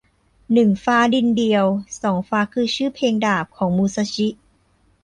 [0.53, 1.65] หนึ่งฟ้าดินเดียว
[2.01, 4.27] สองฟ้าคือชื่อเพลงดาบของมุซาชิ